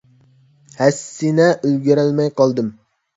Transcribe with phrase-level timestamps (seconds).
[0.77, 2.73] ھەسسىنە، ئۈلگۈرەلمەي قالدىم.